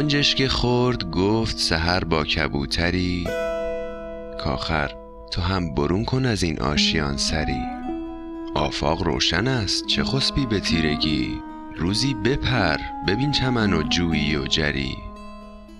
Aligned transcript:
گنجش 0.00 0.34
که 0.34 0.48
خورد 0.48 1.10
گفت 1.10 1.58
سهر 1.58 2.04
با 2.04 2.24
کبوتری 2.24 3.24
کاخر 4.44 4.90
تو 5.32 5.42
هم 5.42 5.74
برون 5.74 6.04
کن 6.04 6.26
از 6.26 6.42
این 6.42 6.60
آشیان 6.60 7.16
سری. 7.16 7.62
آفاق 8.54 9.02
روشن 9.02 9.48
است 9.48 9.86
چه 9.86 10.04
خسبی 10.04 10.46
به 10.46 10.60
تیرگی؟ 10.60 11.40
روزی 11.76 12.14
بپر 12.14 12.76
ببین 13.08 13.32
چمن 13.32 13.72
و 13.72 13.82
جویی 13.82 14.36
و 14.36 14.46
جری. 14.46 14.96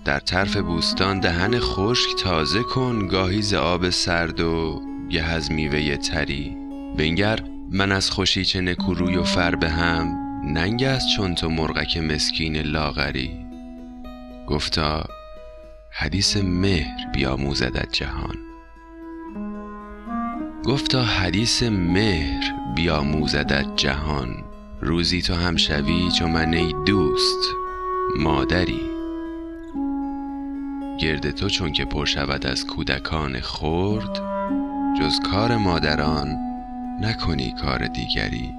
در 0.05 0.19
طرف 0.19 0.57
بوستان 0.57 1.19
دهن 1.19 1.59
خشک 1.59 2.09
تازه 2.23 2.63
کن 2.63 3.07
گاهی 3.07 3.41
ز 3.41 3.53
آب 3.53 3.89
سرد 3.89 4.39
و 4.39 4.81
گه 5.09 5.23
از 5.23 5.51
میوه 5.51 5.97
تری. 5.97 6.57
بنگر 6.97 7.39
من 7.71 7.91
از 7.91 8.11
خوشی 8.11 8.45
چه 8.45 8.61
نکوروی 8.61 9.15
و 9.15 9.23
فر 9.23 9.55
به 9.55 9.69
هم 9.69 10.07
ننگ 10.43 10.83
است 10.83 11.07
چون 11.15 11.35
تو 11.35 11.49
مرغک 11.49 11.97
مسکین 11.97 12.57
لاغری. 12.57 13.40
گفتا 14.51 15.03
حدیث 15.91 16.37
مهر 16.37 17.07
بیاموزدت 17.13 17.91
جهان. 17.91 18.35
گفتا 20.65 21.03
حدیث 21.03 21.63
مهر 21.63 22.53
بیاموزدت 22.75 23.65
جهان. 23.75 24.43
روزی 24.81 25.21
تو 25.21 25.35
هم 25.35 25.57
شوی 25.57 26.11
چو 26.19 26.27
من 26.27 26.53
ای 26.53 26.73
دوست 26.85 27.55
مادری. 28.17 28.81
گرد 30.99 31.31
تو 31.31 31.49
چون 31.49 31.73
که 31.73 31.85
پر 31.85 32.05
شود 32.05 32.45
از 32.45 32.65
کودکان 32.65 33.39
خرد 33.39 34.21
جز 34.99 35.19
کار 35.31 35.57
مادران 35.57 36.37
نکنی 37.01 37.53
کار 37.61 37.87
دیگری. 37.87 38.51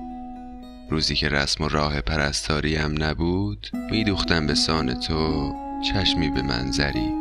روزی 0.91 1.15
که 1.15 1.29
رسم 1.29 1.65
و 1.65 1.69
راه 1.69 2.01
پرستاری 2.01 2.77
هم 2.77 3.03
نبود 3.03 3.67
می 3.91 4.05
دوختم 4.05 4.47
به 4.47 4.55
سان 4.55 4.95
تو 4.95 5.53
چشمی 5.83 6.31
به 6.31 6.43
منظری. 6.43 7.13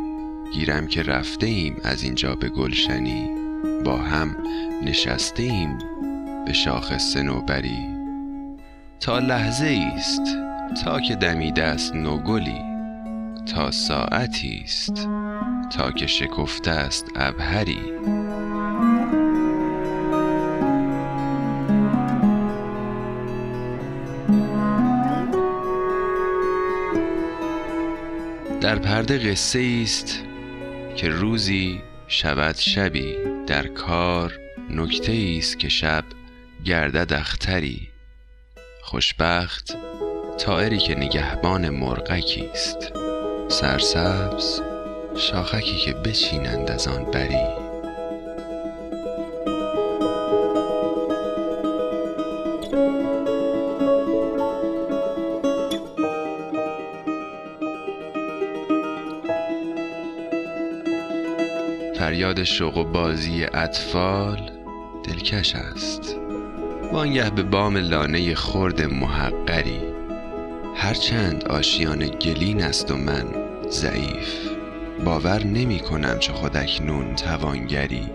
گیرم 0.52 0.86
که 0.86 1.02
رفته 1.02 1.46
ایم 1.46 1.76
از 1.84 2.02
اینجا 2.02 2.34
به 2.34 2.48
گلشنی. 2.48 3.30
با 3.84 3.96
هم 3.96 4.36
نشسته 4.84 5.42
ایم 5.42 5.78
به 6.46 6.52
شاخ 6.52 6.98
سنوبری 6.98 7.88
تا 9.00 9.18
لحظه 9.18 9.92
است 9.94 10.22
تا 10.84 11.00
که 11.00 11.14
دمیده 11.14 11.64
است 11.64 11.94
نوگلی. 11.94 12.62
تا 13.46 13.70
ساعتی 13.70 14.62
است 14.64 15.08
تا 15.76 15.90
که 15.90 16.06
شکفته 16.06 16.70
است 16.70 17.06
ابهری. 17.16 17.80
پرده 28.84 29.18
قصه 29.18 29.80
است 29.82 30.20
که 30.96 31.08
روزی 31.08 31.82
شود 32.08 32.56
شبی 32.56 33.16
در 33.46 33.66
کار 33.66 34.38
نکته 34.70 35.36
است 35.38 35.58
که 35.58 35.68
شب 35.68 36.04
گردد 36.64 37.12
اختری. 37.12 37.88
خوشبخت 38.82 39.76
طائری 40.38 40.78
که 40.78 40.94
نگهبان 40.94 41.68
مرغکی 41.68 42.46
است. 42.52 42.92
سرسبز 43.48 44.60
شاخکی 45.16 45.76
که 45.76 45.92
بچینند 45.92 46.70
از 46.70 46.88
آن 46.88 47.04
بری. 47.04 47.61
فریاد 62.02 62.42
شوق 62.42 62.76
و 62.76 62.84
بازی 62.84 63.44
اطفال 63.44 64.50
دلکش 65.04 65.54
است. 65.54 66.16
وانگه 66.92 67.30
به 67.30 67.42
بام 67.42 67.76
لانه 67.76 68.34
خرد 68.34 68.82
محقری 68.82 69.80
هرچند 70.76 71.44
آشیان 71.44 71.98
گلین 71.98 72.62
است 72.62 72.90
و 72.90 72.96
من 72.96 73.24
ضعیف. 73.68 74.48
باور 75.04 75.44
نمی 75.44 75.78
کنم 75.78 76.18
چه 76.18 76.32
خود 76.32 76.56
اکنون 76.56 77.14
توانگری. 77.14 78.08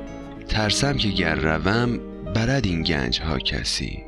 ترسم 0.48 0.94
که 0.94 1.09
گر 1.09 1.36
روم 1.36 2.00
برد 2.36 2.66
این 2.66 2.84
گنج 2.84 3.22
ها 3.22 3.40
کسی. 3.40 4.04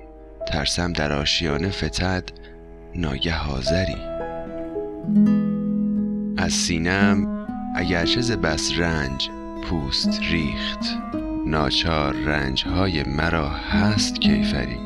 ترسم 0.47 0.93
در 0.93 1.13
آشیانه 1.13 1.69
فتد 1.69 2.23
ناگه 2.95 3.33
حاضری. 3.33 3.97
از 6.37 6.53
سینم 6.53 7.45
اگرچه 7.75 8.21
ز 8.21 8.31
بس 8.31 8.71
رنج 8.77 9.29
پوست 9.63 10.19
ریخت. 10.21 10.79
ناچار 11.45 12.15
رنج 12.15 12.65
های 12.65 13.03
مرا 13.03 13.49
هست 13.49 14.21
کیفری. 14.21 14.79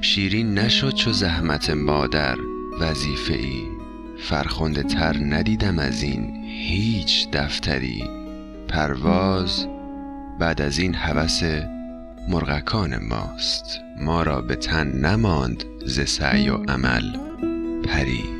شیرین 0.00 0.58
نشد 0.58 0.94
چو 0.94 1.12
زحمت 1.12 1.70
مادر. 1.70 2.36
وظیفه 2.80 3.34
ای 3.34 3.62
فرخنده 4.18 4.82
تر 4.82 5.16
ندیدم 5.16 5.78
از 5.78 6.02
این 6.02 6.44
هیچ 6.44 7.30
دفتری. 7.30 8.04
پرواز 8.68 9.66
بعد 10.40 10.62
از 10.62 10.78
این 10.78 10.94
هوس 10.94 11.42
مرغکان 12.28 12.98
ماست. 13.04 13.80
ما 14.00 14.22
را 14.22 14.40
به 14.40 14.56
تن 14.56 14.86
نماند 14.86 15.64
ز 15.86 16.00
سعی 16.00 16.48
و 16.48 16.56
عمل 16.56 17.16
پری. 17.84 18.37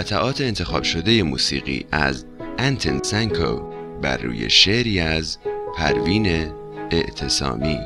قطعات 0.00 0.40
انتخاب 0.40 0.82
شده 0.82 1.22
موسیقی 1.22 1.86
از 1.92 2.24
انتن 2.58 3.02
سنکو 3.02 3.60
بر 4.02 4.16
روی 4.16 4.50
شعری 4.50 5.00
از 5.00 5.38
پروین 5.76 6.26
اعتصامی. 6.90 7.78